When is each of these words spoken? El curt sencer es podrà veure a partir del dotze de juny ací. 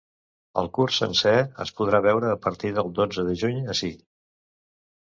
El 0.61 0.69
curt 0.77 0.95
sencer 0.99 1.35
es 1.65 1.73
podrà 1.81 2.01
veure 2.09 2.33
a 2.33 2.41
partir 2.47 2.75
del 2.81 2.93
dotze 3.03 3.31
de 3.31 3.39
juny 3.45 3.63
ací. 3.77 3.93